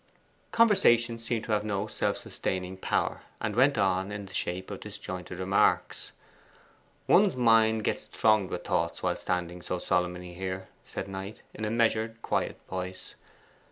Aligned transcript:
Conversation 0.51 1.19
seemed 1.19 1.43
to 1.45 1.51
have 1.51 1.63
no 1.63 1.85
self 1.85 2.17
sustaining 2.17 2.75
power, 2.75 3.21
and 3.39 3.55
went 3.55 3.77
on 3.77 4.11
in 4.11 4.25
the 4.25 4.33
shape 4.33 4.71
of 4.71 4.79
disjointed 4.79 5.37
remarks. 5.39 6.11
'One's 7.05 7.35
mind 7.35 7.83
gets 7.83 8.05
thronged 8.05 8.49
with 8.49 8.63
thoughts 8.63 9.03
while 9.03 9.15
standing 9.15 9.61
so 9.61 9.77
solemnly 9.77 10.33
here,' 10.33 10.69
Knight 11.05 11.35
said, 11.35 11.43
in 11.53 11.65
a 11.65 11.69
measured 11.69 12.23
quiet 12.23 12.57
voice. 12.67 13.13